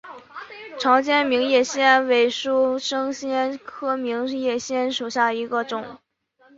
[0.79, 5.99] 长尖明叶藓为树生藓科明叶藓属下的一个种。